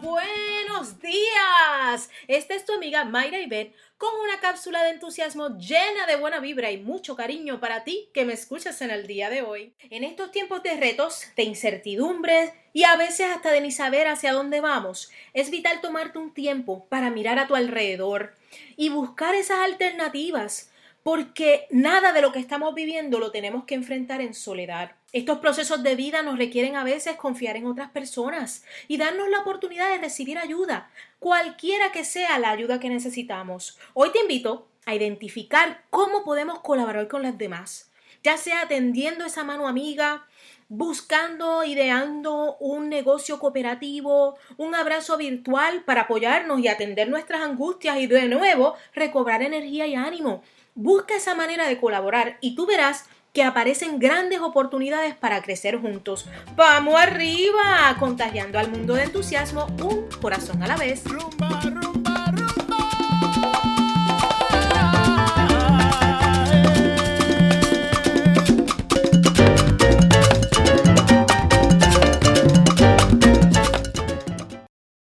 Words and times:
buenos 0.00 1.00
días. 1.00 2.08
Esta 2.28 2.54
es 2.54 2.64
tu 2.64 2.72
amiga 2.72 3.04
Mayra 3.04 3.38
Ibet 3.40 3.74
con 3.98 4.08
una 4.22 4.40
cápsula 4.40 4.82
de 4.82 4.90
entusiasmo 4.90 5.58
llena 5.58 6.06
de 6.06 6.16
buena 6.16 6.40
vibra 6.40 6.70
y 6.70 6.78
mucho 6.78 7.14
cariño 7.14 7.60
para 7.60 7.84
ti 7.84 8.08
que 8.14 8.24
me 8.24 8.32
escuchas 8.32 8.80
en 8.80 8.90
el 8.90 9.06
día 9.06 9.28
de 9.30 9.42
hoy. 9.42 9.74
En 9.90 10.02
estos 10.04 10.32
tiempos 10.32 10.62
de 10.62 10.74
retos, 10.76 11.24
de 11.36 11.42
incertidumbres 11.44 12.52
y 12.72 12.84
a 12.84 12.96
veces 12.96 13.26
hasta 13.26 13.50
de 13.50 13.60
ni 13.60 13.70
saber 13.70 14.08
hacia 14.08 14.32
dónde 14.32 14.60
vamos, 14.60 15.10
es 15.34 15.50
vital 15.50 15.80
tomarte 15.80 16.18
un 16.18 16.32
tiempo 16.32 16.86
para 16.88 17.10
mirar 17.10 17.38
a 17.38 17.46
tu 17.46 17.54
alrededor 17.54 18.34
y 18.76 18.88
buscar 18.88 19.34
esas 19.34 19.60
alternativas 19.60 20.70
porque 21.06 21.68
nada 21.70 22.12
de 22.12 22.20
lo 22.20 22.32
que 22.32 22.40
estamos 22.40 22.74
viviendo 22.74 23.20
lo 23.20 23.30
tenemos 23.30 23.62
que 23.62 23.76
enfrentar 23.76 24.20
en 24.20 24.34
soledad. 24.34 24.90
Estos 25.12 25.38
procesos 25.38 25.84
de 25.84 25.94
vida 25.94 26.22
nos 26.22 26.36
requieren 26.36 26.74
a 26.74 26.82
veces 26.82 27.14
confiar 27.14 27.56
en 27.56 27.66
otras 27.66 27.92
personas 27.92 28.64
y 28.88 28.96
darnos 28.96 29.28
la 29.28 29.38
oportunidad 29.38 29.88
de 29.88 29.98
recibir 29.98 30.36
ayuda, 30.36 30.90
cualquiera 31.20 31.92
que 31.92 32.04
sea 32.04 32.40
la 32.40 32.50
ayuda 32.50 32.80
que 32.80 32.88
necesitamos. 32.88 33.78
Hoy 33.94 34.10
te 34.10 34.18
invito 34.18 34.66
a 34.84 34.96
identificar 34.96 35.84
cómo 35.90 36.24
podemos 36.24 36.58
colaborar 36.58 37.06
con 37.06 37.22
las 37.22 37.38
demás, 37.38 37.88
ya 38.26 38.36
sea 38.36 38.62
atendiendo 38.62 39.24
esa 39.24 39.44
mano 39.44 39.68
amiga, 39.68 40.26
buscando, 40.68 41.62
ideando 41.62 42.56
un 42.58 42.88
negocio 42.88 43.38
cooperativo, 43.38 44.36
un 44.56 44.74
abrazo 44.74 45.16
virtual 45.16 45.84
para 45.84 46.02
apoyarnos 46.02 46.58
y 46.58 46.66
atender 46.66 47.08
nuestras 47.08 47.42
angustias 47.42 47.98
y 47.98 48.08
de 48.08 48.26
nuevo 48.26 48.74
recobrar 48.92 49.42
energía 49.42 49.86
y 49.86 49.94
ánimo. 49.94 50.42
Busca 50.74 51.14
esa 51.14 51.36
manera 51.36 51.68
de 51.68 51.78
colaborar 51.78 52.38
y 52.40 52.56
tú 52.56 52.66
verás 52.66 53.04
que 53.32 53.44
aparecen 53.44 54.00
grandes 54.00 54.40
oportunidades 54.40 55.14
para 55.14 55.40
crecer 55.40 55.80
juntos. 55.80 56.26
¡Vamos 56.56 56.96
arriba! 56.96 57.94
Contagiando 58.00 58.58
al 58.58 58.72
mundo 58.72 58.94
de 58.94 59.04
entusiasmo 59.04 59.66
un 59.84 60.08
corazón 60.20 60.64
a 60.64 60.66
la 60.66 60.76
vez. 60.76 61.04
Rumba, 61.04 61.60
rumba. 61.60 62.15